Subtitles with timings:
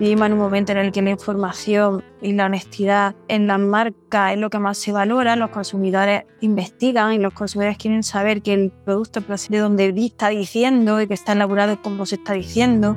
[0.00, 4.32] Vivimos en un momento en el que la información y la honestidad en las marcas
[4.32, 5.36] es lo que más se valora.
[5.36, 11.00] Los consumidores investigan y los consumidores quieren saber que el producto de donde está diciendo
[11.00, 12.96] y que está elaborado como se está diciendo.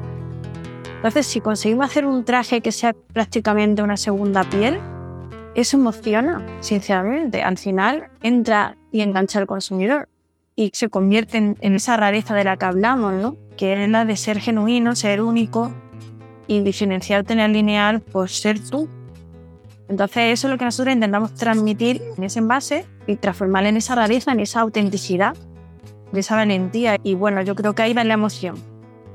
[0.96, 4.80] Entonces, si conseguimos hacer un traje que sea prácticamente una segunda piel,
[5.54, 7.44] eso emociona, sinceramente.
[7.44, 10.10] Al final entra y engancha al consumidor
[10.56, 13.38] y se convierte en, esa rareza de la que hablamos, ¿no?
[13.58, 15.72] que es la de ser genuino, ser único
[16.48, 18.90] y diferenciarte en el lineal por ser tú.
[19.88, 23.96] Entonces eso es lo que nosotros intentamos transmitir en ese envase y transformarlo en esa
[23.96, 25.36] rareza, en esa autenticidad,
[26.12, 26.98] en esa valentía.
[27.04, 28.56] Y bueno, yo creo que ahí va la emoción.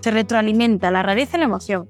[0.00, 1.88] Se retroalimenta la rareza y la emoción.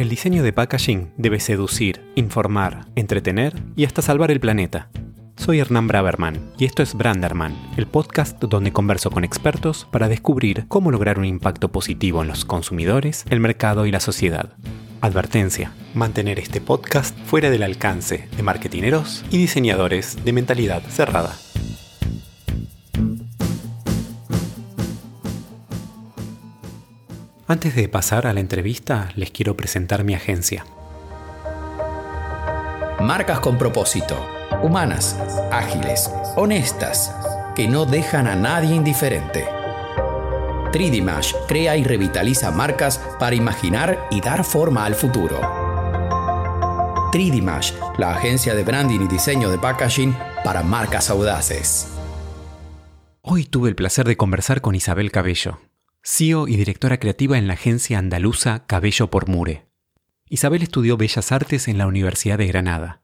[0.00, 4.88] El diseño de packaging debe seducir, informar, entretener y hasta salvar el planeta.
[5.40, 10.66] Soy Hernán Braverman y esto es Branderman, el podcast donde converso con expertos para descubrir
[10.68, 14.52] cómo lograr un impacto positivo en los consumidores, el mercado y la sociedad.
[15.00, 21.34] Advertencia, mantener este podcast fuera del alcance de marketineros y diseñadores de mentalidad cerrada.
[27.48, 30.66] Antes de pasar a la entrevista, les quiero presentar mi agencia.
[33.00, 35.16] Marcas con propósito humanas,
[35.50, 37.14] ágiles, honestas,
[37.54, 39.46] que no dejan a nadie indiferente.
[40.72, 45.40] 3D crea y revitaliza marcas para imaginar y dar forma al futuro.
[47.12, 51.88] 3D la agencia de branding y diseño de packaging para marcas audaces.
[53.22, 55.58] Hoy tuve el placer de conversar con Isabel Cabello,
[56.02, 59.66] CEO y directora creativa en la agencia andaluza Cabello por Mure.
[60.28, 63.00] Isabel estudió Bellas Artes en la Universidad de Granada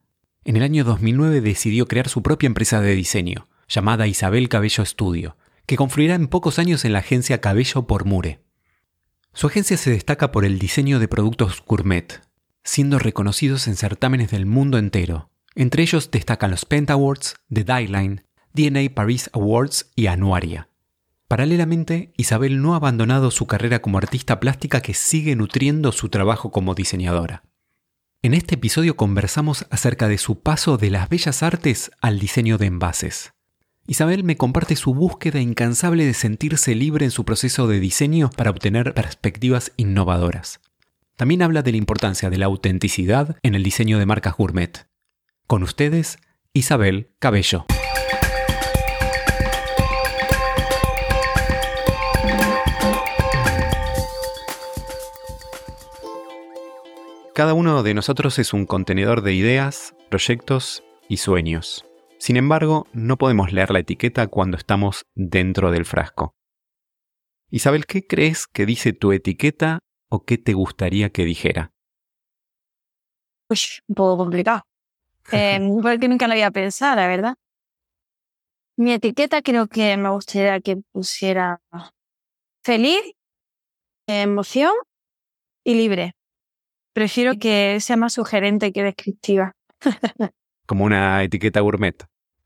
[0.46, 5.36] en el año 2009 decidió crear su propia empresa de diseño, llamada Isabel Cabello Studio,
[5.66, 8.38] que confluirá en pocos años en la agencia Cabello por Mure.
[9.32, 12.22] Su agencia se destaca por el diseño de productos gourmet,
[12.62, 15.30] siendo reconocidos en certámenes del mundo entero.
[15.56, 20.68] Entre ellos destacan los Pent Awards, The Dieline, DNA Paris Awards y Anuaria.
[21.26, 26.52] Paralelamente, Isabel no ha abandonado su carrera como artista plástica que sigue nutriendo su trabajo
[26.52, 27.42] como diseñadora.
[28.26, 32.66] En este episodio conversamos acerca de su paso de las bellas artes al diseño de
[32.66, 33.34] envases.
[33.86, 38.50] Isabel me comparte su búsqueda incansable de sentirse libre en su proceso de diseño para
[38.50, 40.58] obtener perspectivas innovadoras.
[41.14, 44.88] También habla de la importancia de la autenticidad en el diseño de marcas gourmet.
[45.46, 46.18] Con ustedes,
[46.52, 47.64] Isabel Cabello.
[57.36, 61.84] Cada uno de nosotros es un contenedor de ideas, proyectos y sueños.
[62.18, 66.34] Sin embargo, no podemos leer la etiqueta cuando estamos dentro del frasco.
[67.50, 71.74] Isabel, ¿qué crees que dice tu etiqueta o qué te gustaría que dijera?
[73.50, 74.62] Uy, un poco complicado.
[75.32, 77.34] Eh, porque nunca lo había pensado, la verdad.
[78.78, 81.60] Mi etiqueta creo que me gustaría que pusiera
[82.64, 83.02] feliz,
[84.06, 84.72] emoción
[85.64, 86.15] y libre.
[86.96, 89.54] Prefiero que sea más sugerente que descriptiva.
[90.66, 91.94] como una etiqueta gourmet.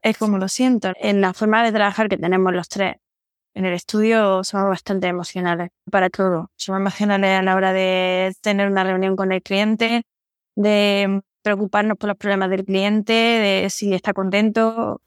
[0.02, 0.92] Es como lo siento.
[0.96, 2.96] En la forma de trabajar que tenemos los tres.
[3.54, 6.50] En el estudio somos bastante emocionales para todo.
[6.56, 10.02] Somos emocionales a la hora de tener una reunión con el cliente,
[10.56, 15.00] de preocuparnos por los problemas del cliente, de si está contento,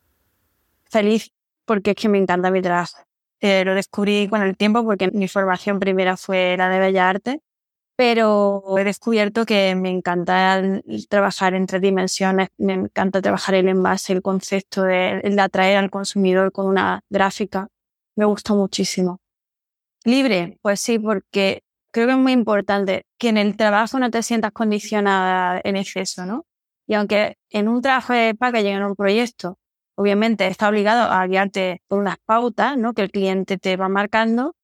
[0.85, 1.33] feliz,
[1.65, 2.95] porque es que me encanta mi trabajo.
[3.41, 7.39] Eh, lo descubrí con el tiempo porque mi formación primera fue la de Bellas Artes
[7.95, 10.61] pero he descubierto que me encanta
[11.09, 15.91] trabajar en tres dimensiones, me encanta trabajar el envase, el concepto de, de atraer al
[15.91, 17.67] consumidor con una gráfica.
[18.15, 19.19] Me gusta muchísimo.
[20.05, 24.23] Libre, pues sí, porque creo que es muy importante que en el trabajo no te
[24.23, 26.45] sientas condicionada en exceso, ¿no?
[26.87, 29.59] Y aunque en un trabajo de packaging, en un proyecto,
[29.95, 32.93] obviamente está obligado a guiarte por unas pautas, ¿no?
[32.93, 34.55] Que el cliente te va marcando,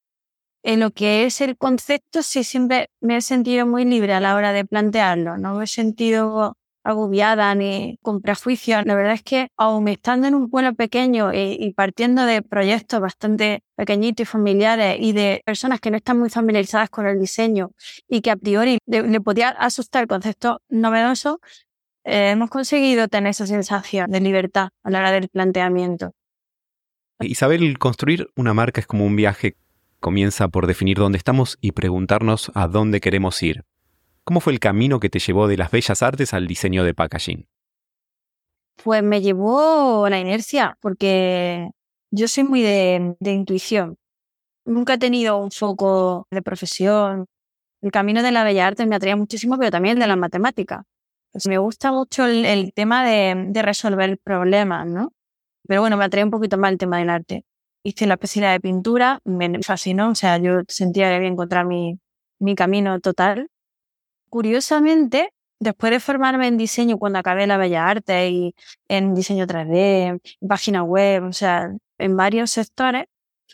[0.63, 4.35] en lo que es el concepto, sí siempre me he sentido muy libre a la
[4.35, 5.37] hora de plantearlo.
[5.37, 8.85] No me he sentido agobiada ni con prejuicios.
[8.85, 13.63] La verdad es que, aun estando en un pueblo pequeño y, partiendo de proyectos bastante
[13.75, 17.71] pequeñitos y familiares y de personas que no están muy familiarizadas con el diseño
[18.07, 21.37] y que a priori le, podía asustar conceptos novedosos,
[22.05, 26.11] eh, hemos conseguido tener esa sensación de libertad a la hora del planteamiento.
[27.19, 29.57] Isabel, construir una marca es como un viaje
[29.99, 33.63] comienza por definir dónde estamos y preguntarnos a dónde queremos ir.
[34.23, 37.47] ¿Cómo fue el camino que te llevó de las bellas artes al diseño de packaging?
[38.83, 41.69] Pues me llevó la inercia, porque
[42.11, 43.97] yo soy muy de, intuición.
[44.65, 47.25] Nunca he tenido un foco de profesión.
[47.81, 50.83] El camino de la bella arte me atraía muchísimo, pero también de la matemática.
[51.31, 55.11] Pues me gusta mucho el, el tema de, de, resolver problemas, ¿no?
[55.67, 57.45] Pero bueno, me atrae un poquito más el tema del arte.
[57.83, 61.99] Hice la especialidad de pintura, me fascinó, o sea, yo sentía que había encontrar mi,
[62.39, 63.49] mi camino total.
[64.29, 68.55] Curiosamente, después de formarme en diseño cuando acabé la Bella Arte y
[68.87, 73.05] en diseño 3D, en página web, o sea, en varios sectores,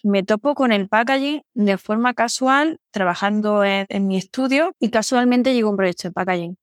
[0.04, 5.54] me topo con el packaging de forma casual, trabajando en, en mi estudio y casualmente
[5.54, 6.58] llegó un proyecto de packaging.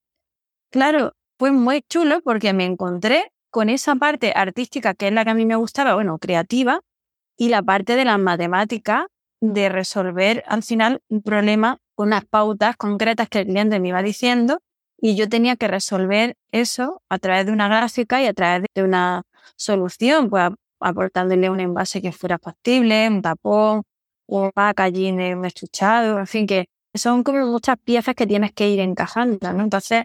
[0.70, 5.30] Claro, fue muy chulo porque me encontré con esa parte artística que es la que
[5.30, 6.80] a mí me gustaba, bueno, creativa,
[7.42, 9.06] y la parte de las matemáticas
[9.40, 14.00] de resolver al final un problema con unas pautas concretas que el cliente me iba
[14.00, 14.60] diciendo
[14.96, 18.84] y yo tenía que resolver eso a través de una gráfica y a través de
[18.84, 19.22] una
[19.56, 23.82] solución, pues aportándole un envase que fuera factible, un tapón,
[24.28, 28.78] un packaging, un estuchado, en fin, que son como muchas piezas que tienes que ir
[28.78, 29.64] encajando, ¿no?
[29.64, 30.04] Entonces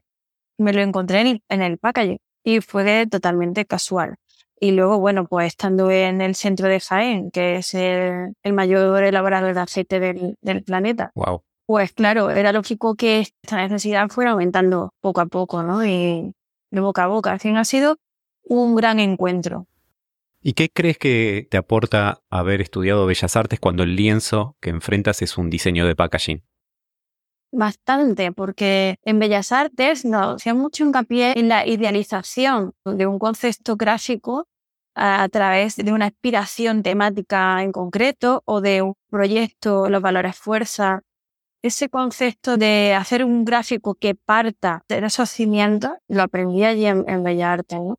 [0.57, 4.15] me lo encontré en el, en el packaging y fue totalmente casual.
[4.59, 9.03] Y luego, bueno, pues estando en el centro de Jaén, que es el, el mayor
[9.03, 11.43] elaborador de aceite del, del planeta, Wow.
[11.65, 15.85] pues claro, era lógico que esta necesidad fuera aumentando poco a poco, ¿no?
[15.85, 16.33] Y
[16.71, 17.37] de boca a boca.
[17.39, 17.97] Fin ha sido
[18.43, 19.67] un gran encuentro.
[20.41, 25.21] ¿Y qué crees que te aporta haber estudiado Bellas Artes cuando el lienzo que enfrentas
[25.21, 26.43] es un diseño de packaging?
[27.51, 33.77] Bastante, porque en Bellas Artes nos hacía mucho hincapié en la idealización de un concepto
[33.77, 34.47] gráfico
[34.95, 41.01] a, través de una inspiración temática en concreto o de un proyecto, los valores fuerza.
[41.61, 47.23] Ese concepto de hacer un gráfico que parta de esos cimientos lo aprendí allí en,
[47.23, 47.79] Bellas Artes.
[47.79, 47.95] ¿no?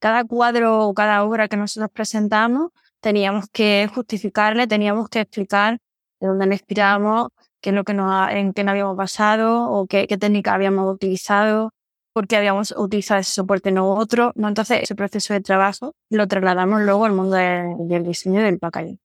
[0.00, 5.78] Cada cuadro o cada obra que nosotros presentamos teníamos que justificarle, teníamos que explicar
[6.20, 7.28] de dónde nos inspiramos,
[7.60, 10.92] qué es lo que nos, en qué nos habíamos basado o qué, qué técnica habíamos
[10.92, 11.72] utilizado,
[12.12, 14.32] por qué habíamos utilizado ese soporte no otro.
[14.34, 14.48] ¿no?
[14.48, 18.98] Entonces, ese proceso de trabajo lo trasladamos luego al mundo de, del diseño del packaging.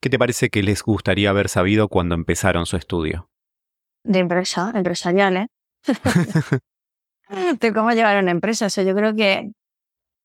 [0.00, 3.28] ¿Qué te parece que les gustaría haber sabido cuando empezaron su estudio?
[4.04, 5.48] De empresa, empresariales.
[7.60, 8.66] de cómo llevar una empresa.
[8.66, 9.50] O sea, yo creo que,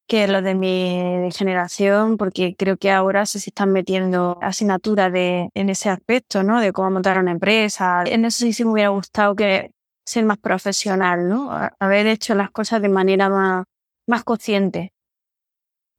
[0.08, 5.70] que los de mi generación, porque creo que ahora se están metiendo asignaturas de, en
[5.70, 6.60] ese aspecto, ¿no?
[6.60, 8.04] De cómo montar una empresa.
[8.06, 9.72] En eso sí, sí me hubiera gustado que
[10.06, 11.50] ser más profesional, ¿no?
[11.80, 13.66] Haber hecho las cosas de manera más,
[14.08, 14.92] más consciente.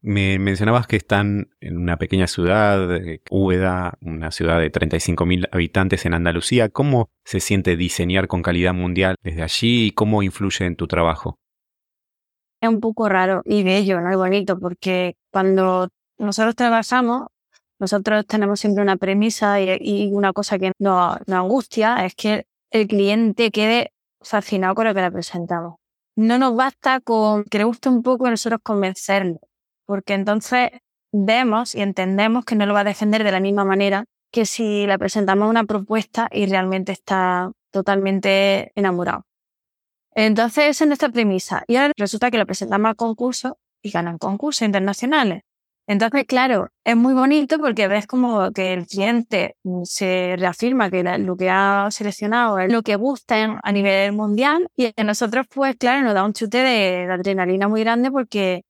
[0.07, 6.05] Me mencionabas que están en una pequeña ciudad, eh, Úbeda, una ciudad de 35.000 habitantes
[6.05, 6.69] en Andalucía.
[6.69, 11.39] ¿Cómo se siente diseñar con calidad mundial desde allí y cómo influye en tu trabajo?
[12.65, 14.13] Es un poco raro y bello, ¿no?
[14.13, 15.89] Y bonito, porque cuando
[16.19, 17.29] nosotros trabajamos,
[17.79, 22.47] nosotros tenemos siempre una premisa y, y una cosa que nos, nos angustia, es que
[22.71, 25.77] el cliente quede fascinado con lo que le presentamos.
[26.17, 29.41] No nos basta con que le guste un poco a nosotros convencerlo
[29.87, 30.71] porque entonces
[31.13, 34.87] vemos y entendemos que no lo va a defender de la misma manera que si
[34.87, 39.25] le presentamos una propuesta y realmente está totalmente enamorado.
[40.15, 41.65] Entonces, esa es nuestra premisa.
[41.67, 45.43] Y ahora resulta que lo presentamos al concurso y ganan concursos internacionales.
[45.87, 51.37] Entonces, claro, es muy bonito porque ves como que el cliente se reafirma que lo
[51.37, 56.03] que ha seleccionado es lo que gusta a nivel mundial y a nosotros, pues claro,
[56.03, 58.63] nos da un chute de, de adrenalina muy grande porque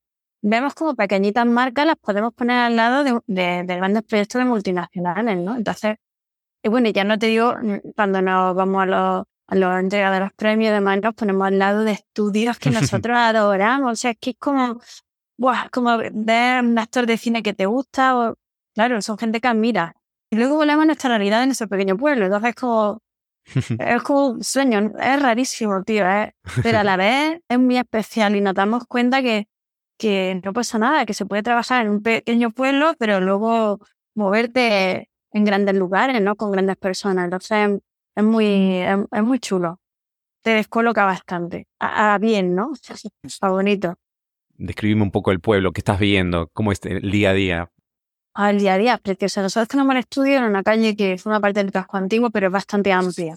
[0.43, 4.45] vemos como pequeñitas marcas las podemos poner al lado de, de, de grandes proyectos de
[4.47, 5.57] multinacionales, ¿no?
[5.57, 5.97] Entonces,
[6.65, 7.55] y bueno, ya no te digo,
[7.95, 11.93] cuando nos vamos a los, a los los premios, además nos ponemos al lado de
[11.93, 12.71] estudios que
[13.03, 14.81] nosotros adoramos, o sea, es que es como,
[15.37, 18.35] buah, como ver un actor de cine que te gusta, o,
[18.75, 19.97] claro, son gente que admira.
[20.31, 23.03] Y luego volvemos a nuestra realidad en ese pequeño pueblo, entonces es como,
[23.79, 26.35] es como un sueño, es rarísimo, tío, ¿eh?
[26.63, 29.49] pero a la vez es muy especial y nos damos cuenta que
[29.97, 33.79] que no pasa nada, que se puede trabajar en un pequeño pueblo, pero luego
[34.15, 36.37] moverte en grandes lugares, ¿no?
[36.37, 37.25] Con grandes personas.
[37.25, 37.81] Entonces
[38.15, 39.81] es muy, es, es muy chulo.
[40.43, 41.67] Te descoloca bastante.
[41.79, 42.73] A, a bien, ¿no?
[43.23, 43.95] Está bonito.
[44.57, 46.49] Describime un poco el pueblo, ¿qué estás viendo?
[46.53, 47.71] ¿Cómo es el día a día?
[48.35, 49.43] Al día a día, precioso.
[49.43, 52.49] Nosotros tenemos el estudio en una calle que es una parte del casco antiguo, pero
[52.49, 53.37] es bastante amplia.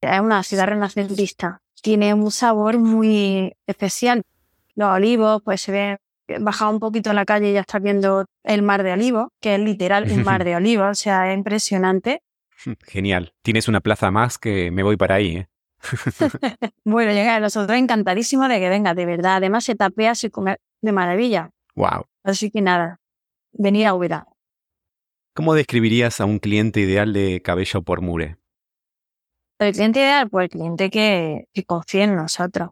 [0.00, 1.62] Es una ciudad renacentista.
[1.82, 4.22] Tiene un sabor muy especial
[4.76, 5.98] los olivos, pues se ve,
[6.38, 9.60] baja un poquito la calle y ya estás viendo el mar de olivos, que es
[9.60, 12.20] literal un mar de olivos, o sea, es impresionante.
[12.86, 13.34] Genial.
[13.42, 15.48] Tienes una plaza más que me voy para ahí, ¿eh?
[16.84, 19.36] bueno, llega nosotros encantadísimos de que venga, de verdad.
[19.36, 21.50] Además, se tapea, se come de maravilla.
[21.74, 22.06] Wow.
[22.24, 23.00] Así que nada,
[23.52, 24.26] venir a Ubera.
[25.34, 28.38] ¿Cómo describirías a un cliente ideal de cabello por mure?
[29.58, 32.70] El cliente ideal, pues el cliente que, que confíe en nosotros.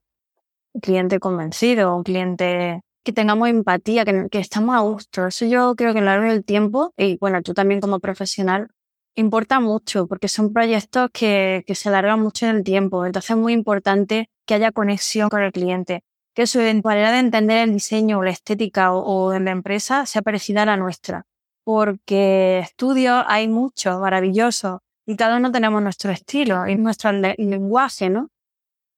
[0.72, 5.26] Un cliente convencido, un cliente que tengamos empatía, que, que estamos a gusto.
[5.26, 8.68] Eso yo creo que a lo largo del tiempo, y bueno, tú también como profesional,
[9.16, 13.06] importa mucho porque son proyectos que, que se alargan mucho en el tiempo.
[13.06, 16.02] Entonces es muy importante que haya conexión con el cliente,
[16.35, 20.23] que su manera de entender el diseño o la estética o, o la empresa sea
[20.23, 21.26] parecida a la nuestra.
[21.64, 28.28] Porque estudios hay muchos, maravillosos, y cada uno tenemos nuestro estilo y nuestro lenguaje, ¿no?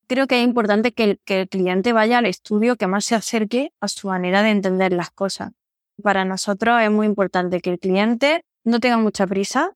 [0.08, 3.16] Creo que es importante que el, que el cliente vaya al estudio que más se
[3.16, 5.50] acerque a su manera de entender las cosas.
[6.00, 9.73] Para nosotros es muy importante que el cliente no tenga mucha prisa,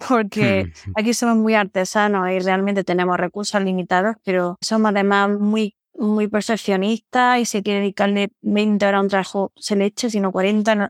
[0.08, 6.28] porque aquí somos muy artesanos y realmente tenemos recursos limitados, pero somos además muy, muy
[6.28, 10.74] perfeccionistas y si quiere dedicarle 20 horas a un trabajo se le eche, sino 40.
[10.74, 10.88] No.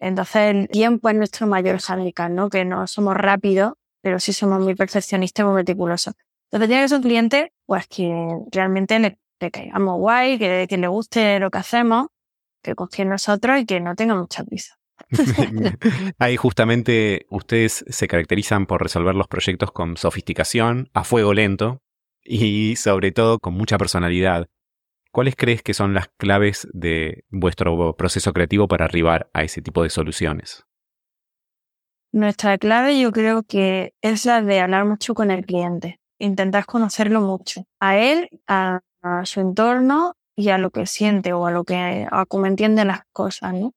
[0.00, 2.48] Entonces el tiempo es nuestro mayor handicap, ¿no?
[2.50, 6.14] Que no somos rápidos, pero sí somos muy perfeccionistas y muy meticulosos.
[6.50, 10.78] Entonces tiene que ser un cliente, pues que realmente le, le caigamos guay, que, que
[10.78, 12.06] le guste lo que hacemos,
[12.62, 14.77] que confíe en nosotros y que no tenga mucha prisa.
[16.18, 21.80] Ahí justamente ustedes se caracterizan por resolver los proyectos con sofisticación, a fuego lento
[22.22, 24.48] y sobre todo con mucha personalidad.
[25.10, 29.82] ¿Cuáles crees que son las claves de vuestro proceso creativo para arribar a ese tipo
[29.82, 30.64] de soluciones?
[32.12, 37.20] Nuestra clave yo creo que es la de hablar mucho con el cliente, intentar conocerlo
[37.20, 38.80] mucho, a él, a,
[39.24, 43.02] su entorno y a lo que siente o a lo que a cómo entiende las
[43.12, 43.72] cosas, ¿no?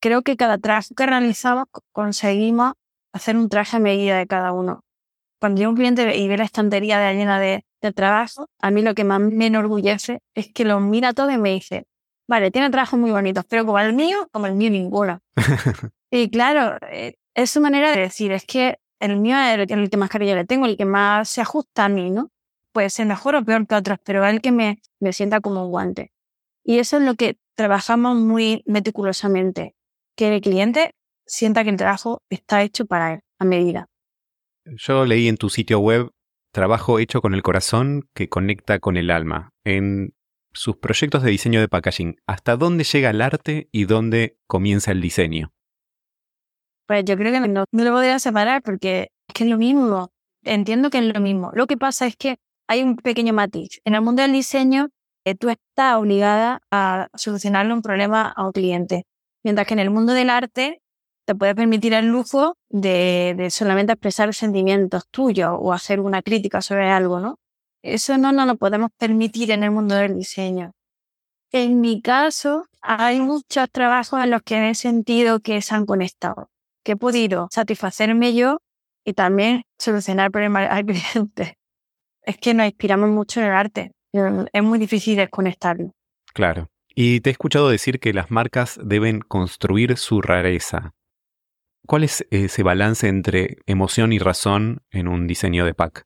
[0.00, 2.72] Creo que cada traje que realizamos conseguimos
[3.12, 4.84] hacer un traje a medida de cada uno.
[5.40, 8.82] Cuando yo un cliente y ve la estantería de llena de, de trabajo, a mí
[8.82, 11.86] lo que más me enorgullece es que lo mira todo y me dice,
[12.28, 15.20] vale, tiene trabajos muy bonitos, pero como el mío, como el mío ninguno.
[16.10, 19.90] y claro, eh, es su manera de decir, es que el mío es el, el
[19.90, 22.30] que más cariño le tengo, el que más se ajusta a mí, ¿no?
[22.72, 25.64] Puede ser mejor o peor que otros, pero es el que me, me sienta como
[25.64, 26.12] un guante.
[26.62, 29.74] Y eso es lo que trabajamos muy meticulosamente
[30.16, 30.92] que el cliente
[31.26, 33.86] sienta que el trabajo está hecho para él, a medida.
[34.64, 36.10] Yo leí en tu sitio web
[36.52, 39.50] trabajo hecho con el corazón que conecta con el alma.
[39.64, 40.14] En
[40.52, 45.00] sus proyectos de diseño de packaging, ¿hasta dónde llega el arte y dónde comienza el
[45.00, 45.52] diseño?
[46.86, 50.10] Pues yo creo que no, no lo podría separar porque es que es lo mismo.
[50.42, 51.50] Entiendo que es lo mismo.
[51.54, 53.80] Lo que pasa es que hay un pequeño matiz.
[53.84, 54.88] En el mundo del diseño,
[55.24, 59.04] eh, tú estás obligada a solucionarle un problema a un cliente.
[59.42, 60.82] Mientras que en el mundo del arte
[61.26, 66.90] te puede permitir el lujo de, solamente expresar sentimientos tuyos o hacer una crítica sobre
[66.90, 67.38] algo, ¿no?
[67.82, 70.72] Eso no nos lo podemos permitir en el mundo del diseño.
[71.52, 76.50] En mi caso, hay muchos trabajos en los que he sentido que se han conectado,
[76.84, 78.58] que he podido satisfacerme yo
[79.04, 81.56] y también solucionar problemas al cliente.
[82.22, 83.92] Es que nos inspiramos mucho en el arte.
[84.52, 85.92] Es muy difícil desconectarlo.
[86.34, 86.68] Claro.
[87.02, 90.92] Y te he escuchado decir que las marcas deben construir su rareza.
[91.86, 96.04] ¿Cuál es ese balance entre emoción y razón en un diseño de pack?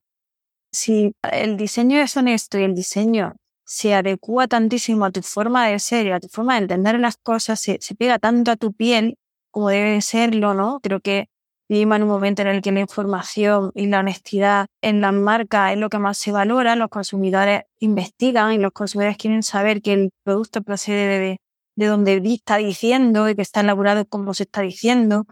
[0.71, 3.35] Si el diseño es honesto y el diseño
[3.65, 7.17] se adecua tantísimo a tu forma de ser y a tu forma de entender las
[7.17, 9.19] cosas, se, se pega tanto a tu piel
[9.51, 10.79] como debe serlo, ¿no?
[10.81, 11.27] Creo que
[11.69, 15.73] vivimos en un momento en el que la información y la honestidad en las marcas
[15.73, 19.93] es lo que más se valora, los consumidores investigan y los consumidores quieren saber que
[19.95, 21.41] el producto procede de,
[21.77, 25.27] de donde está diciendo y que está elaborado como se está diciendo.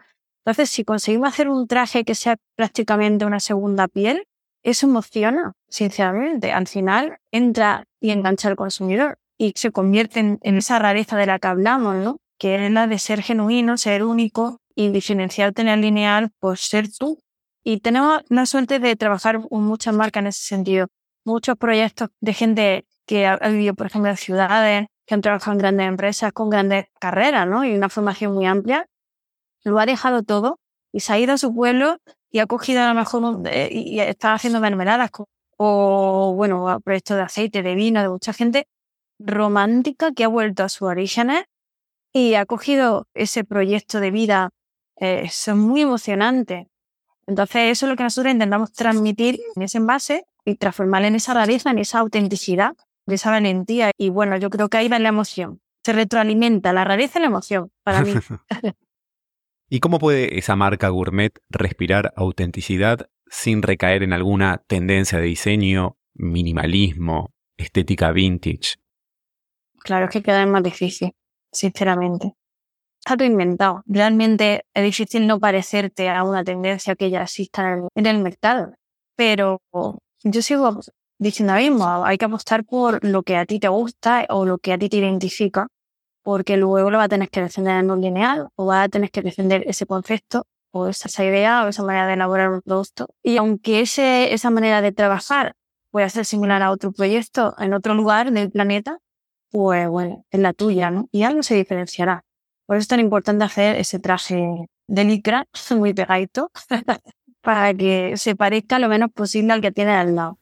[0.45, 4.25] Entonces, si conseguimos hacer un traje que sea prácticamente una segunda piel,
[4.65, 6.53] eso emociona, sinceramente.
[6.53, 11.27] Al final entra y engancha al consumidor y se convierte en, en esa rareza de
[11.27, 12.19] la que hablamos, ¿no?
[12.39, 17.19] Que es la de ser genuino, ser único y diferenciarte en lineal por ser tú.
[17.65, 20.89] Y tenemos la suerte de trabajar con muchas marcas en ese sentido.
[21.25, 25.59] Muchos proyectos de gente que ha vivido, por ejemplo, en ciudades, que han trabajado en
[25.59, 27.65] grandes empresas con grandes carreras, ¿no?
[27.65, 28.87] Y una formación muy amplia.
[29.65, 30.59] Lo ha dejado todo
[30.93, 31.99] y se ha ido a su pueblo
[32.31, 35.11] y ha cogido a lo mejor un, eh, y está haciendo mermeladas
[35.57, 38.67] o, bueno, proyectos de aceite, de vino, de mucha gente
[39.19, 41.45] romántica que ha vuelto a sus orígenes
[42.13, 44.51] y ha cogido ese proyecto de vida
[44.97, 46.67] eh, son muy emocionantes.
[47.27, 51.35] Entonces, eso es lo que nosotros intentamos transmitir en ese envase y transformar en esa
[51.35, 52.75] rareza, en esa autenticidad,
[53.07, 53.91] en esa valentía.
[53.97, 55.61] Y bueno, yo creo que ahí va la emoción.
[55.85, 58.15] Se retroalimenta la rareza y la emoción, para mí.
[59.69, 65.97] ¿Y cómo puede esa marca gourmet respirar autenticidad sin recaer en alguna tendencia de diseño,
[66.13, 68.77] minimalismo, estética vintage?
[69.79, 71.15] Claro, es que queda más difícil,
[71.51, 72.35] sinceramente.
[73.05, 73.83] Está todo inventado.
[73.87, 78.75] Realmente es difícil no parecerte a una tendencia que ya exista en el mercado.
[79.17, 79.61] Pero
[80.25, 80.81] yo sigo
[81.19, 84.73] diciendo mismo, hay que apostar por lo que a ti te gusta o lo que
[84.73, 85.69] a ti te identifica,
[86.23, 89.11] porque luego lo vas a tener que defender en un lineal o vas a tener
[89.11, 93.09] que defender ese concepto o esa idea o esa manera de elaborar un producto.
[93.23, 95.55] Y aunque ese, esa manera de trabajar
[95.91, 98.99] pueda ser similar a otro proyecto en otro lugar del planeta,
[99.51, 101.09] pues bueno, es la tuya, ¿no?
[101.13, 102.25] Y algo se diferenciará.
[102.67, 106.51] Por eso es tan importante hacer ese traje de licra muy pegadito
[107.41, 110.39] para que se parezca lo menos posible al que tiene al lado.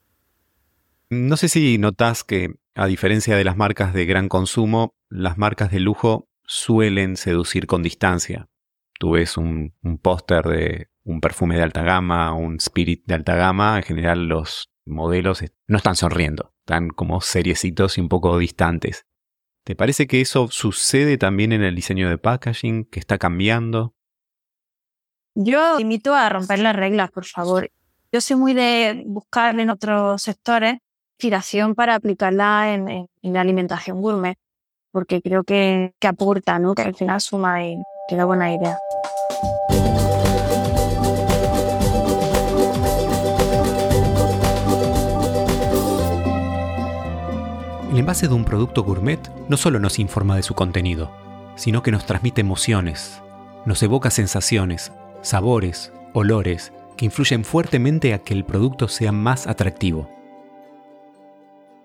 [1.09, 5.71] No sé si notas que, a diferencia de las marcas de gran consumo, las marcas
[5.71, 8.49] de lujo suelen seducir con distancia.
[8.99, 13.35] Tú ves un, un póster de un perfume de alta gama, un spirit de alta
[13.35, 19.07] gama, en general los modelos no están sonriendo, están como seriecitos y un poco distantes.
[19.71, 23.95] ¿Te parece que eso sucede también en el diseño de packaging, que está cambiando?
[25.37, 27.71] Yo invito a romper las reglas, por favor.
[28.11, 30.79] Yo soy muy de buscar en otros sectores
[31.21, 34.37] inspiración para aplicarla en, la alimentación gourmet,
[34.91, 36.75] porque creo que, que aporta, ¿no?
[36.75, 37.77] que al final suma y
[38.09, 38.77] que da buena idea.
[47.91, 49.19] El envase de un producto gourmet
[49.49, 51.11] no solo nos informa de su contenido,
[51.57, 53.21] sino que nos transmite emociones,
[53.67, 54.93] nos evoca sensaciones,
[55.23, 60.09] sabores, olores, que influyen fuertemente a que el producto sea más atractivo.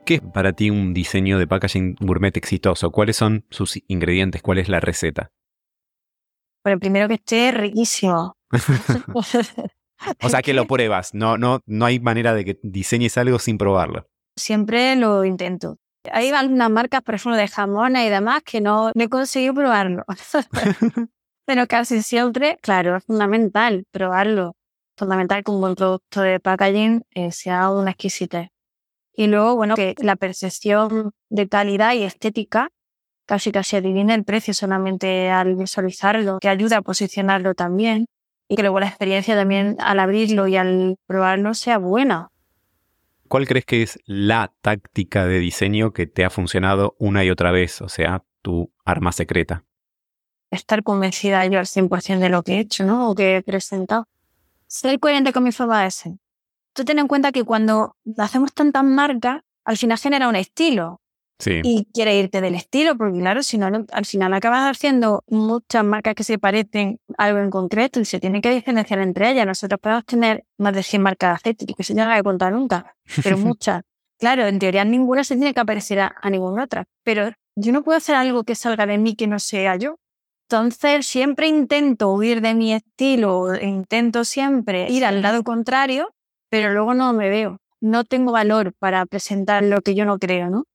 [0.05, 2.91] ¿Qué es para ti un diseño de packaging gourmet exitoso?
[2.91, 4.43] ¿Cuáles son sus ingredientes?
[4.43, 5.31] ¿Cuál es la receta?
[6.63, 8.37] Bueno, primero que esté riquísimo.
[10.21, 13.57] o sea que lo pruebas, no, no, no hay manera de que diseñes algo sin
[13.57, 14.07] probarlo.
[14.35, 15.79] Siempre lo intento.
[16.11, 20.03] Hay algunas marcas, por ejemplo, de jamones y demás, que no, he conseguido probarlo.
[21.45, 24.55] Pero casi siempre, claro, es fundamental probarlo.
[24.97, 28.49] Fundamental que un buen producto de packaging eh, sea una exquisitez.
[29.13, 32.69] Y luego, bueno, que la percepción de calidad y estética
[33.25, 38.05] casi casi adivina el precio solamente al visualizarlo, que ayuda a posicionarlo también.
[38.47, 42.29] Y que luego la experiencia también al abrirlo y al probarlo sea buena.
[43.27, 47.51] ¿Cuál crees que es la táctica de diseño que te ha funcionado una y otra
[47.51, 47.81] vez?
[47.81, 49.63] O sea, tu arma secreta.
[50.51, 53.09] Estar convencida yo al 100% de lo que he hecho, ¿no?
[53.09, 54.07] O que he presentado.
[54.67, 56.13] Ser coherente con mi forma de ser.
[56.73, 61.01] Tú ten en cuenta que cuando hacemos tantas marcas, al final genera un estilo.
[61.63, 66.15] Y quiere irte del estilo, porque claro, si no, al final acabas haciendo muchas marcas
[66.15, 69.45] que se parecen a algo en concreto y se tienen que diferenciar entre ellas.
[69.45, 72.51] Nosotros podemos tener más de 100 marcas de aceite, que se no la he contado
[72.51, 73.83] nunca, pero muchas.
[74.17, 77.83] Claro, en teoría ninguna se tiene que parecer a, a ninguna otra, pero yo no
[77.83, 79.97] puedo hacer algo que salga de mí que no sea yo.
[80.49, 86.13] Entonces, siempre intento huir de mi estilo, intento siempre ir al lado contrario,
[86.49, 87.57] pero luego no me veo.
[87.81, 90.65] No tengo valor para presentar lo que yo no creo, ¿no?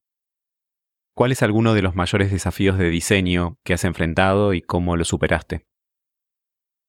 [1.14, 5.04] ¿Cuál es alguno de los mayores desafíos de diseño que has enfrentado y cómo lo
[5.04, 5.66] superaste?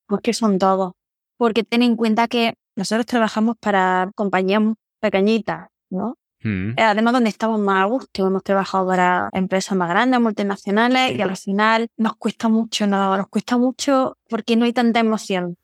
[0.07, 0.93] Pues que son todos.
[1.37, 4.61] Porque ten en cuenta que nosotros trabajamos para compañías
[4.99, 6.17] pequeñitas, ¿no?
[6.43, 6.71] Mm.
[6.71, 11.21] Eh, además, donde estamos más a gusto, hemos trabajado para empresas más grandes, multinacionales, y
[11.21, 15.57] al final nos cuesta mucho, no, nos cuesta mucho porque no hay tanta emoción.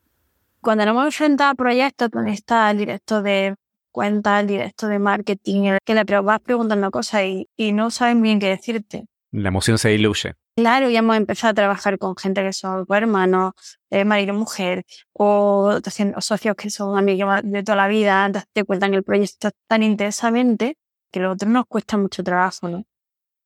[0.61, 3.55] Cuando nos hemos enfrentado a proyectos donde está el director de
[3.97, 8.47] cuenta, el directo de marketing, que le vas preguntando cosas y, no saben bien qué
[8.47, 9.07] decirte.
[9.31, 10.35] La emoción se diluye.
[10.55, 13.53] Claro, ya hemos empezado a trabajar con gente que son hermanos,
[13.89, 15.79] eh, marido y mujer, o,
[16.19, 20.77] socios que son amigos de toda la vida, entonces te cuentan el proyecto tan intensamente
[21.11, 22.83] que a otros nos cuesta mucho trabajo, ¿no?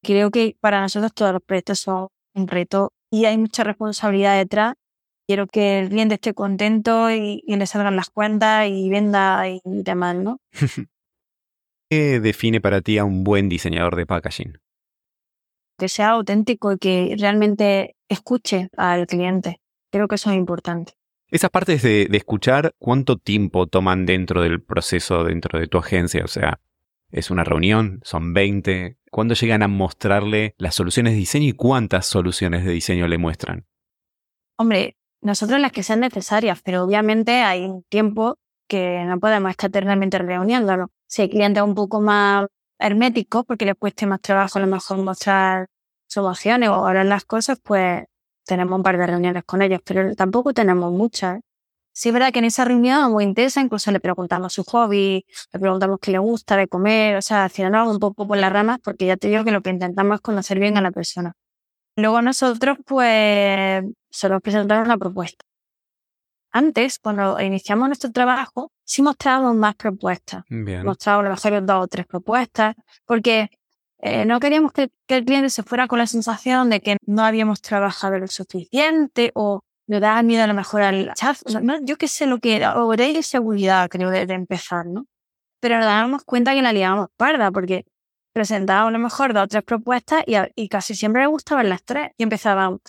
[0.03, 4.73] Creo que para nosotros todos los proyectos son un reto y hay mucha responsabilidad detrás
[5.31, 10.17] quiero que el cliente esté contento y, le salgan las cuentas y venda y demás,
[10.17, 10.41] ¿no?
[11.89, 14.57] ¿Qué define para ti a un buen diseñador de packaging?
[15.77, 19.61] Que sea auténtico y que realmente escuche al cliente.
[19.89, 20.95] Creo que eso es importante.
[21.29, 26.25] Esas partes de, de, escuchar, ¿cuánto tiempo toman dentro del proceso, dentro de tu agencia?
[26.25, 26.59] O sea,
[27.09, 28.01] ¿es una reunión?
[28.03, 28.97] ¿Son 20?
[29.09, 33.65] ¿Cuándo llegan a mostrarle las soluciones de diseño y cuántas soluciones de diseño le muestran?
[34.57, 39.69] Hombre, nosotros las que sean necesarias, pero obviamente hay un tiempo que no podemos estar
[39.69, 40.89] eternamente reuniéndonos.
[41.07, 42.47] Si hay clientes un poco más
[42.79, 45.67] herméticos, porque les cueste más trabajo a lo mejor mostrar
[46.07, 48.03] soluciones o hablar las cosas, pues
[48.45, 51.39] tenemos un par de reuniones con ellos, pero tampoco tenemos muchas.
[51.93, 55.59] Sí es verdad que en esa reunión muy intensa, incluso le preguntamos su hobby, le
[55.59, 59.05] preguntamos qué le gusta de comer, o sea, haciendo un poco por las ramas, porque
[59.05, 61.33] ya te digo que lo que intentamos es conocer bien a la persona.
[61.95, 65.45] Luego nosotros, pues, se nos presentaron una propuesta.
[66.53, 70.43] Antes, cuando iniciamos nuestro trabajo, sí mostrábamos más propuestas.
[70.49, 70.85] Bien.
[70.85, 72.75] Mostrábamos a lo mejor dos o tres propuestas,
[73.05, 73.49] porque
[73.99, 77.23] eh, no queríamos que, que el cliente se fuera con la sensación de que no
[77.23, 81.37] habíamos trabajado lo suficiente o le daba miedo a lo mejor al chat.
[81.61, 85.05] No, yo qué sé lo que era, o de inseguridad, creo, de, de empezar, ¿no?
[85.59, 87.85] Pero nos dábamos cuenta que la liábamos parda, porque
[88.33, 91.83] presentábamos a lo mejor dos o tres propuestas y, y casi siempre le gustaban las
[91.83, 92.11] tres.
[92.17, 92.25] Y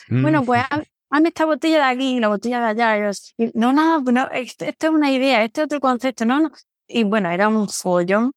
[0.09, 0.45] bueno, Mm.
[0.47, 3.11] pues haz- hazme esta botella de aquí la botella de allá.
[3.39, 6.41] Y no, nada, pues no, esto, esto es una idea, este es otro concepto, no,
[6.41, 6.51] no.
[6.89, 8.33] Y bueno, era un follón.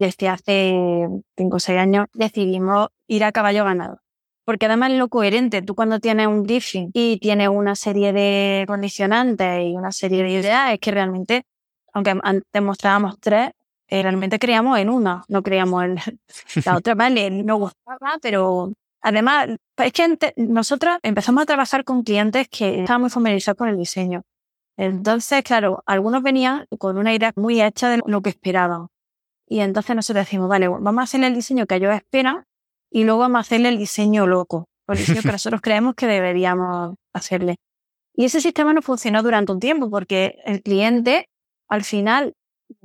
[0.00, 4.00] Desde hace cinco o seis años decidimos ir a caballo ganado.
[4.44, 5.60] Porque además es lo coherente.
[5.60, 10.30] Tú cuando tienes un briefing y tienes una serie de condicionantes y una serie de
[10.30, 11.44] ideas, es que realmente,
[11.92, 13.50] aunque antes mostrábamos tres,
[13.90, 15.96] realmente creíamos en una, no creíamos en
[16.64, 16.94] la otra.
[16.94, 18.72] Vale, nos gustaba, pero
[19.02, 23.68] además, es que ante- nosotros empezamos a trabajar con clientes que estaban muy familiarizados con
[23.68, 24.22] el diseño.
[24.76, 28.86] Entonces, claro, algunos venían con una idea muy hecha de lo que esperaban.
[29.48, 32.44] Y entonces nosotros decimos, vale, vamos a hacerle el diseño que ellos esperan
[32.90, 36.94] y luego vamos a hacerle el diseño loco, el diseño que nosotros creemos que deberíamos
[37.14, 37.56] hacerle.
[38.14, 41.28] Y ese sistema no funcionó durante un tiempo porque el cliente
[41.68, 42.34] al final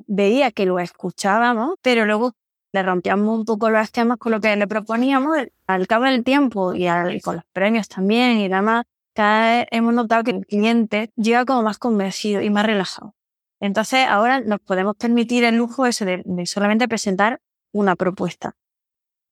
[0.07, 2.33] veía que lo escuchábamos, pero luego
[2.71, 5.37] le rompíamos un poco los esquemas con lo que le proponíamos.
[5.67, 9.67] Al cabo del tiempo y, al- y con los premios también y demás, cada vez
[9.71, 13.13] hemos notado que el cliente llega como más convencido y más relajado.
[13.59, 17.39] Entonces ahora nos podemos permitir el lujo ese de, de solamente presentar
[17.71, 18.55] una propuesta.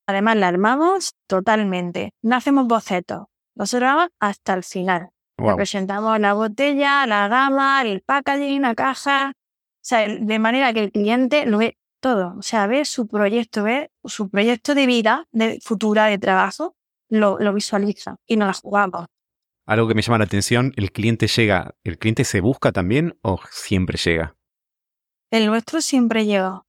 [0.07, 2.13] Además la armamos totalmente.
[2.21, 3.25] No hacemos bocetos.
[3.55, 5.09] Nosotros vamos hasta el final.
[5.37, 5.55] Wow.
[5.55, 9.33] presentamos la botella, la gama, el packaging, la caja.
[9.81, 12.35] O sea, de manera que el cliente lo ve todo.
[12.37, 16.75] O sea, ve su proyecto, ve su proyecto de vida, de futura, de trabajo,
[17.09, 19.05] lo, lo visualiza y nos la jugamos.
[19.67, 23.39] Algo que me llama la atención, el cliente llega, ¿el cliente se busca también o
[23.51, 24.35] siempre llega?
[25.31, 26.63] El nuestro siempre llega.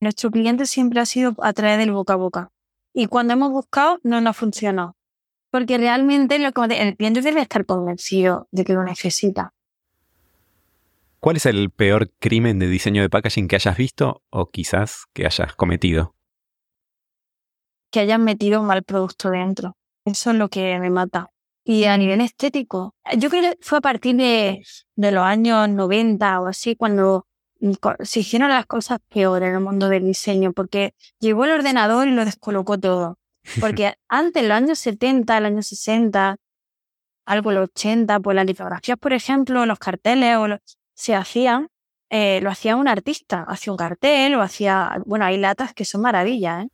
[0.00, 2.52] Nuestro cliente siempre ha sido a través del boca a boca.
[2.94, 4.96] Y cuando hemos buscado, no nos funcionó.
[5.50, 9.54] Porque realmente lo que- el cliente debe estar convencido de que lo necesita.
[11.20, 15.26] ¿Cuál es el peor crimen de diseño de packaging que hayas visto o quizás que
[15.26, 16.14] hayas cometido?
[17.90, 19.74] que hayan metido un mal producto dentro.
[20.04, 21.30] Eso es lo que me mata.
[21.64, 24.62] Y a nivel estético, yo creo que fue a partir de,
[24.94, 27.26] de los años 90 o así, cuando
[28.00, 32.10] se hicieron las cosas peor en el mundo del diseño, porque llegó el ordenador y
[32.10, 33.18] lo descolocó todo.
[33.60, 36.36] Porque antes, en los años 70, los años 60,
[37.24, 41.68] algo en los 80, pues las litografías, por ejemplo, los carteles o los- se hacían,
[42.10, 46.00] eh, lo hacía un artista, hacía un cartel o hacía, bueno, hay latas que son
[46.00, 46.68] maravillas, ¿eh?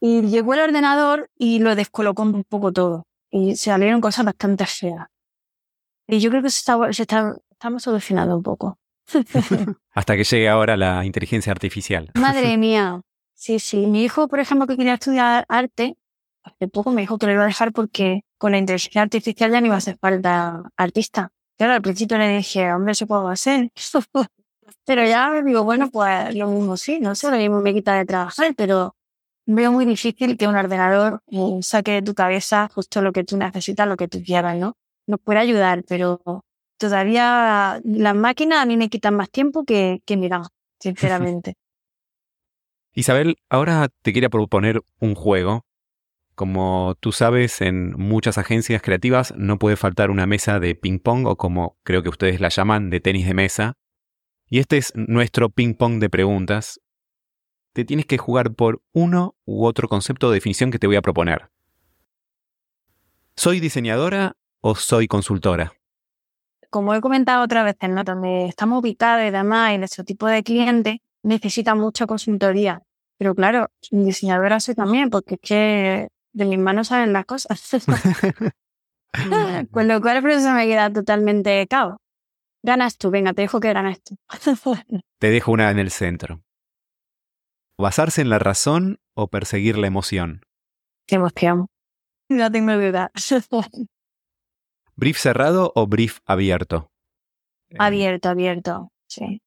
[0.00, 3.06] Y llegó el ordenador y lo descolocó un poco todo.
[3.30, 5.08] Y salieron cosas bastante feas.
[6.06, 8.78] Y yo creo que se está, se está, estamos solucionando un poco.
[9.92, 12.10] Hasta que llegue ahora la inteligencia artificial.
[12.14, 13.02] Madre mía.
[13.34, 13.86] Sí, sí.
[13.86, 15.96] Mi hijo, por ejemplo, que quería estudiar arte,
[16.42, 19.60] hace poco me dijo que lo iba a dejar porque con la inteligencia artificial ya
[19.60, 21.32] no iba a hacer falta artista.
[21.56, 23.70] Claro, al principio le dije, hombre, eso puedo hacer.
[24.84, 28.04] pero ya digo, bueno, pues lo mismo sí, no sé, lo mismo me quita de
[28.04, 28.94] trabajar, pero
[29.46, 33.36] veo muy difícil que un ordenador eh, saque de tu cabeza justo lo que tú
[33.36, 34.74] necesitas, lo que tú quieras, ¿no?
[35.06, 36.20] Nos puede ayudar, pero
[36.78, 40.48] todavía las máquinas a mí me quitan más tiempo que, que mi gama,
[40.80, 41.54] sinceramente.
[42.92, 45.65] Isabel, ahora te quería proponer un juego.
[46.36, 51.26] Como tú sabes, en muchas agencias creativas no puede faltar una mesa de ping pong
[51.26, 53.72] o como creo que ustedes la llaman, de tenis de mesa.
[54.48, 56.80] Y este es nuestro ping pong de preguntas.
[57.72, 61.02] Te tienes que jugar por uno u otro concepto de definición que te voy a
[61.02, 61.50] proponer.
[63.34, 65.72] ¿Soy diseñadora o soy consultora?
[66.70, 68.04] como he comentado otras veces, ¿no?
[68.04, 72.82] donde estamos ubicados y demás, y nuestro tipo de cliente necesita mucha consultoría.
[73.16, 77.60] Pero claro, diseñadora soy también, porque es que de mis manos salen las cosas.
[79.72, 81.96] Con lo cual, por eso me queda totalmente cao.
[82.62, 84.16] Ganas tú, venga, te dejo que ganas tú.
[85.18, 86.42] Te dejo una en el centro.
[87.78, 90.42] ¿Basarse en la razón o perseguir la emoción?
[91.08, 91.68] Emoción.
[92.28, 93.10] No tengo duda.
[94.94, 96.90] ¿Brief cerrado o brief abierto?
[97.70, 98.92] Eh, abierto, abierto.
[99.08, 99.40] Sí.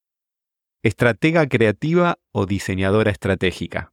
[0.82, 3.92] ¿Estratega creativa o diseñadora estratégica?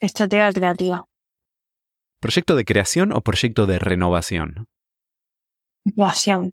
[0.00, 1.06] Estratega creativa.
[2.22, 4.68] ¿Proyecto de creación o proyecto de renovación?
[5.96, 6.52] Pasión.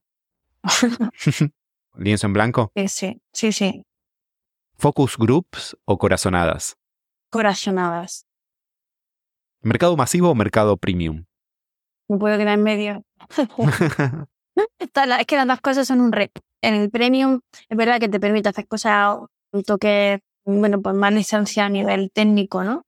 [1.95, 2.71] ¿Lienzo en blanco?
[2.75, 3.86] Sí, sí, sí, sí.
[4.79, 6.75] ¿Focus groups o corazonadas?
[7.29, 8.25] Corazonadas.
[9.62, 11.25] ¿Mercado masivo o mercado premium?
[12.08, 13.03] no puedo quedar en medio.
[14.58, 16.41] es que las dos cosas son un reto.
[16.63, 19.19] En el premium es verdad que te permite hacer cosas,
[19.51, 22.88] un toque, bueno, pues más licencia a nivel técnico, ¿no?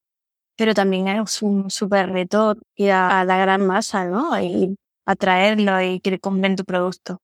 [0.61, 4.39] Pero también es un súper reto ir a, la gran masa, ¿no?
[4.39, 4.75] Y
[5.07, 7.17] atraerlo y que compren tu producto.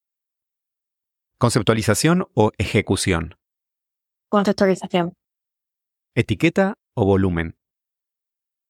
[1.37, 3.35] ¿Conceptualización o ejecución?
[4.29, 5.13] Conceptualización.
[6.15, 7.55] ¿Etiqueta o volumen?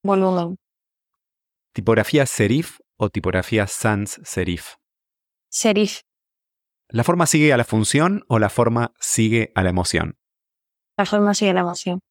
[0.04, 0.58] Volumen.
[1.72, 4.76] ¿Tipografía serif o tipografía sans serif?
[5.50, 6.02] Serif.
[6.90, 10.18] ¿La forma sigue a la función o la forma sigue a la emoción?
[10.98, 12.02] La forma sigue a la emoción.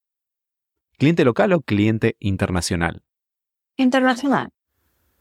[0.99, 3.03] ¿Cliente local o cliente internacional?
[3.77, 4.51] Internacional.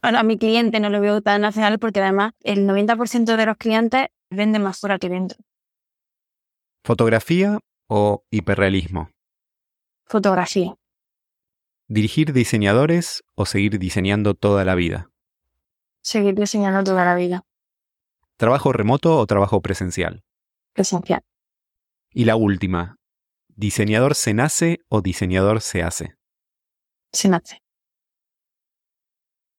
[0.00, 4.06] a mi cliente no lo veo tan nacional porque además el 90% de los clientes
[4.30, 5.38] venden más fuera que dentro.
[6.82, 7.58] ¿Fotografía
[7.88, 9.10] o hiperrealismo?
[10.06, 10.74] Fotografía.
[11.88, 15.10] ¿Dirigir diseñadores o seguir diseñando toda la vida?
[16.00, 17.44] Seguir diseñando toda la vida.
[18.36, 20.22] ¿Trabajo remoto o trabajo presencial?
[20.72, 21.22] Presencial.
[22.12, 22.96] Y la última,
[23.56, 26.16] ¿diseñador se nace o diseñador se hace?
[27.12, 27.62] Se nace.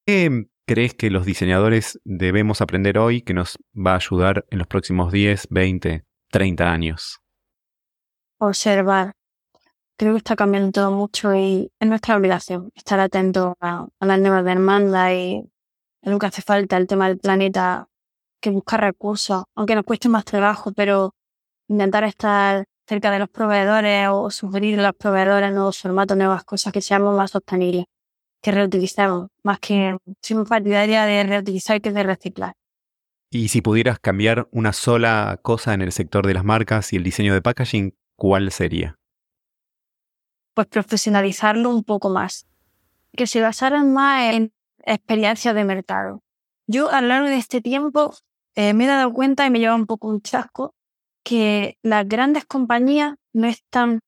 [0.06, 4.68] ¿Qué crees que los diseñadores debemos aprender hoy que nos va a ayudar en los
[4.68, 7.20] próximos 10, 20, 30 años?
[8.40, 9.14] Observar.
[9.98, 14.46] Creo que está cambiando todo mucho y es nuestra obligación estar atento a, las nuevas
[14.46, 15.44] demandas y
[16.04, 17.88] a lo que hace falta, el tema del planeta
[18.40, 21.16] que buscar recursos, aunque nos cueste más trabajo, pero
[21.68, 26.72] intentar estar cerca de los proveedores o sugerir a los proveedores nuevos formatos, nuevas cosas
[26.72, 27.86] que seamos más sostenibles,
[28.42, 32.54] que reutilizamos, más que soy partidaria de reutilizar que de reciclar.
[33.30, 37.04] Y si pudieras cambiar una sola cosa en el sector de las marcas y el
[37.04, 38.96] diseño de packaging, ¿cuál sería?
[40.54, 42.48] Pues profesionalizarlo un poco más.
[43.12, 44.54] Que se basaran más en
[44.86, 46.24] experiencias de mercado.
[46.68, 48.14] Yo a lo largo de este tiempo
[48.56, 50.74] eh, me he dado cuenta y me lleva un poco un chasco
[51.28, 54.00] que las grandes compañías no están...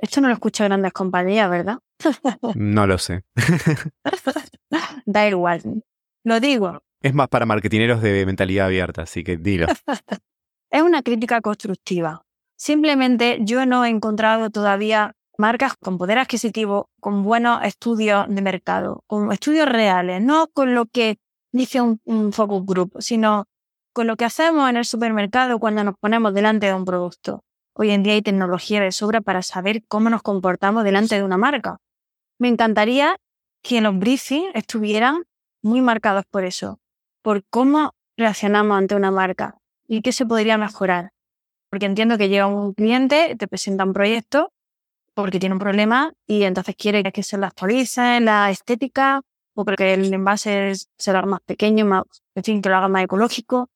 [0.00, 1.78] Esto no lo escucha grandes compañías, ¿verdad?
[2.56, 3.22] no lo sé.
[5.06, 5.84] da igual.
[6.24, 6.82] Lo digo.
[7.00, 9.68] Es más para marketineros de mentalidad abierta, así que dilo.
[10.72, 12.24] es una crítica constructiva.
[12.56, 19.04] Simplemente yo no he encontrado todavía marcas con poder adquisitivo, con buenos estudios de mercado,
[19.06, 21.18] con estudios reales, no con lo que
[21.52, 23.46] dice un focus group, sino
[23.98, 27.42] con lo que hacemos en el supermercado cuando nos ponemos delante de un producto.
[27.74, 31.36] Hoy en día hay tecnología de sobra para saber cómo nos comportamos delante de una
[31.36, 31.78] marca.
[32.38, 33.16] Me encantaría
[33.60, 35.24] que los briefings estuvieran
[35.62, 36.78] muy marcados por eso,
[37.22, 39.56] por cómo reaccionamos ante una marca
[39.88, 41.10] y qué se podría mejorar.
[41.68, 44.52] Porque entiendo que llega un cliente, te presenta un proyecto
[45.14, 49.22] porque tiene un problema y entonces quiere que se lo actualice, la estética,
[49.58, 52.04] o porque el envase se lo haga más pequeño, más,
[52.36, 53.68] en fin, que lo haga más ecológico.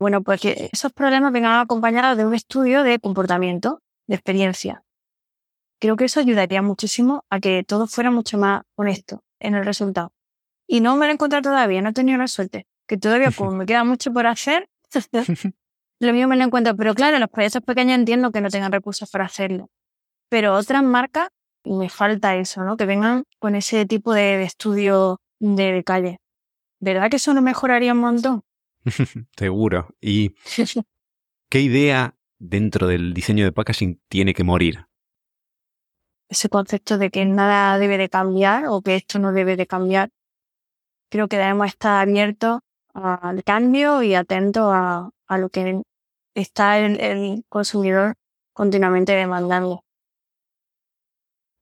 [0.00, 4.82] Bueno, pues que esos problemas vengan acompañados de un estudio de comportamiento, de experiencia.
[5.78, 10.10] Creo que eso ayudaría muchísimo a que todo fuera mucho más honesto en el resultado.
[10.66, 13.50] Y no me lo he encontrado todavía, no he tenido la suerte, que todavía como
[13.50, 14.70] me queda mucho por hacer,
[16.00, 16.74] lo mismo me lo encuentro.
[16.76, 19.68] Pero claro, los proyectos pequeños entiendo que no tengan recursos para hacerlo.
[20.30, 21.28] Pero otras marcas,
[21.64, 22.78] me falta eso, ¿no?
[22.78, 26.20] Que vengan con ese tipo de, estudio de, de calle.
[26.80, 28.42] ¿Verdad que eso no mejoraría un montón?
[29.36, 29.94] Seguro.
[30.00, 30.34] ¿Y
[31.48, 34.86] qué idea dentro del diseño de packaging tiene que morir?
[36.28, 40.10] Ese concepto de que nada debe de cambiar o que esto no debe de cambiar.
[41.10, 42.60] Creo que debemos estar abiertos
[42.94, 45.82] al cambio y atentos a, lo que
[46.34, 48.14] está el consumidor
[48.52, 49.84] continuamente demandando.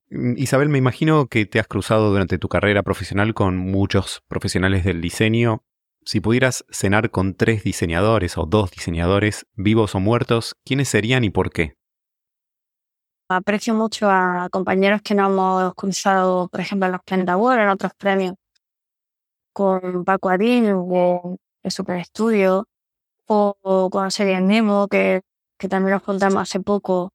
[0.09, 4.83] Mm, Isabel, me imagino que te has cruzado durante tu carrera profesional con muchos profesionales
[4.83, 5.63] del diseño
[6.09, 11.29] si pudieras cenar con tres diseñadores o dos diseñadores, vivos o muertos, ¿quiénes serían y
[11.29, 11.75] por qué?
[13.29, 17.91] Aprecio mucho a compañeros que nos hemos cruzado, por ejemplo, en los World, en otros
[17.95, 18.33] premios,
[19.53, 22.65] con Paco Adín de, Super Studio,
[23.27, 25.21] o, con Serie Nemo, que,
[25.69, 27.11] también nos contamos hace poco.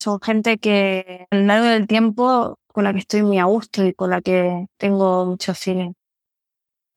[0.00, 3.84] Son gente que a lo largo del tiempo con la que estoy muy a gusto
[3.86, 5.92] y con la que tengo mucho feeling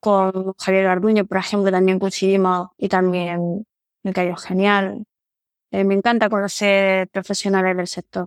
[0.02, 3.64] con Javier Garduño, por ejemplo, también coincidimos y también
[4.02, 5.04] me cayó genial.
[5.70, 8.26] Eh, me encanta conocer profesionales del sector,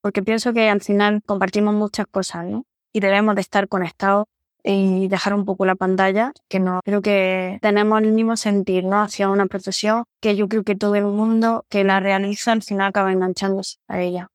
[0.00, 2.64] porque pienso que al final compartimos muchas cosas, ¿no?
[2.92, 4.26] Y debemos de estar conectados
[4.62, 9.02] y dejar un poco la pantalla, que no creo que tenemos el mismo sentir, ¿no?
[9.02, 12.86] Hacia una profesión que yo creo que todo el mundo que la realiza al final
[12.86, 14.28] acaba enganchándose a ella.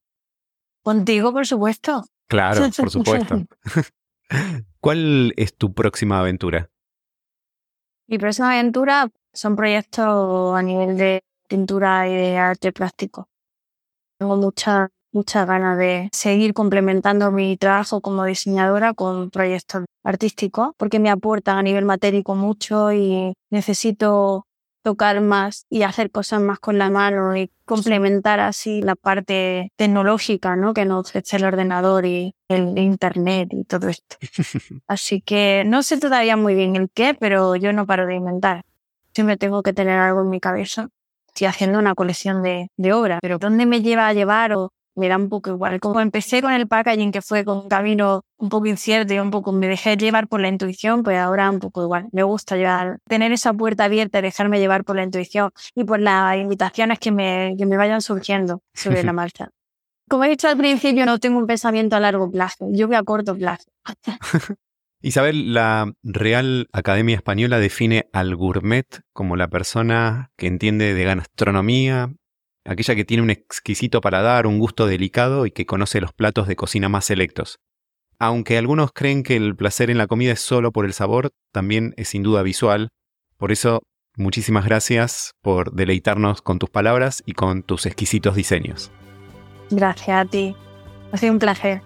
[0.83, 2.03] Contigo, por supuesto.
[2.27, 3.45] Claro, por supuesto.
[4.81, 6.70] ¿Cuál es tu próxima aventura?
[8.11, 13.29] Mi próxima aventura son proyectos a nivel de pintura y de arte plástico.
[14.19, 20.99] Tengo mucha, muchas ganas de seguir complementando mi trabajo como diseñadora con proyectos artísticos porque
[20.99, 24.45] me aportan a nivel matérico mucho y necesito
[24.81, 30.55] tocar más y hacer cosas más con la mano y complementar así la parte tecnológica,
[30.55, 30.73] ¿no?
[30.73, 34.17] Que nos ofrece el ordenador y el internet y todo esto.
[34.87, 38.63] Así que no sé todavía muy bien el qué, pero yo no paro de inventar.
[39.13, 40.89] Siempre tengo que tener algo en mi cabeza.
[41.27, 45.09] Estoy haciendo una colección de, de obras, pero ¿dónde me lleva a llevar o me
[45.09, 45.79] da un poco igual.
[45.79, 49.31] Como empecé con el packaging, que fue con un camino un poco incierto y un
[49.31, 52.07] poco me dejé llevar por la intuición, pues ahora un poco igual.
[52.11, 55.99] Me gusta llevar, tener esa puerta abierta y dejarme llevar por la intuición y por
[55.99, 59.49] las invitaciones que me, que me vayan surgiendo sobre la marcha.
[60.07, 63.03] Como he dicho al principio, no tengo un pensamiento a largo plazo, yo voy a
[63.03, 63.71] corto plazo.
[65.03, 72.13] Isabel, la Real Academia Española define al gourmet como la persona que entiende de gastronomía,
[72.65, 76.55] aquella que tiene un exquisito paladar, un gusto delicado y que conoce los platos de
[76.55, 77.59] cocina más selectos.
[78.19, 81.93] Aunque algunos creen que el placer en la comida es solo por el sabor, también
[81.97, 82.89] es sin duda visual.
[83.37, 83.81] Por eso,
[84.15, 88.91] muchísimas gracias por deleitarnos con tus palabras y con tus exquisitos diseños.
[89.71, 90.55] Gracias a ti.
[91.11, 91.81] Ha sido un placer.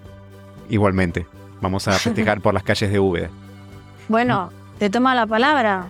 [0.69, 1.25] Igualmente.
[1.61, 3.29] Vamos a festejar por las calles de Úbeda.
[4.09, 5.89] Bueno, te toma la palabra.